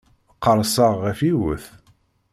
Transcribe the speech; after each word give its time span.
Qerrseɣ 0.43 0.93
ɣef 1.03 1.19
yiwet. 1.27 1.65